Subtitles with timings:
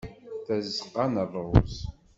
[0.45, 1.75] Tazeqqa n rruz.